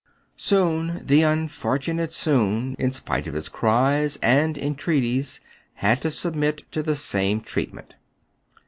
Soun, 0.35 1.03
the 1.05 1.21
unfortunate 1.21 2.11
Soun, 2.11 2.75
in 2.79 2.91
spite 2.91 3.27
of 3.27 3.35
his 3.35 3.47
cries 3.47 4.17
and 4.23 4.57
entreaties, 4.57 5.41
had 5.75 6.01
to 6.01 6.09
submit 6.09 6.63
to 6.71 6.81
the 6.81 6.95
same 6.95 7.39
treatment. 7.39 7.93